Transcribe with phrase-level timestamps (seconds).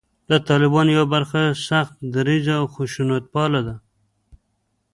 [0.29, 3.75] د طالبانو یوه برخه سخت دریځه او خشونتپاله ده